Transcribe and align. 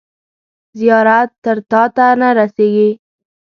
زیارت 0.79 1.29
تر 1.43 1.57
تاته 1.71 2.07
نه 2.19 2.29
رسیږي. 2.37 2.89